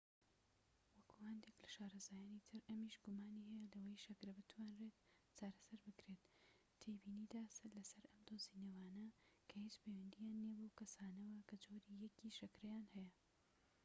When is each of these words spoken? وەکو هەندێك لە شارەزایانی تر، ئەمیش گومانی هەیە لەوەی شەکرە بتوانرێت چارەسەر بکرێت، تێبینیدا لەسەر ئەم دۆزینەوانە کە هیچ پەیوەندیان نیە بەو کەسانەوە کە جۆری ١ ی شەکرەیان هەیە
وەکو 0.97 1.17
هەندێك 1.27 1.55
لە 1.63 1.69
شارەزایانی 1.75 2.45
تر، 2.47 2.57
ئەمیش 2.69 2.95
گومانی 3.05 3.47
هەیە 3.49 3.65
لەوەی 3.73 4.03
شەکرە 4.05 4.31
بتوانرێت 4.37 4.95
چارەسەر 5.37 5.79
بکرێت، 5.85 6.23
تێبینیدا 6.81 7.41
لەسەر 7.77 8.03
ئەم 8.11 8.21
دۆزینەوانە 8.27 9.07
کە 9.49 9.55
هیچ 9.63 9.75
پەیوەندیان 9.81 10.33
نیە 10.41 10.53
بەو 10.57 10.75
کەسانەوە 10.79 11.39
کە 11.47 11.55
جۆری 11.63 11.99
١ 12.05 12.17
ی 12.29 12.33
شەکرەیان 12.39 12.83
هەیە 12.93 13.11